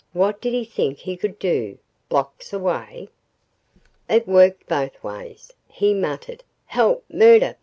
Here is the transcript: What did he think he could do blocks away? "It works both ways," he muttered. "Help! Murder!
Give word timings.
What 0.13 0.41
did 0.41 0.53
he 0.55 0.65
think 0.65 0.97
he 0.97 1.15
could 1.15 1.37
do 1.37 1.77
blocks 2.09 2.51
away? 2.53 3.09
"It 4.09 4.27
works 4.27 4.63
both 4.67 5.03
ways," 5.03 5.53
he 5.67 5.93
muttered. 5.93 6.43
"Help! 6.65 7.03
Murder! 7.07 7.55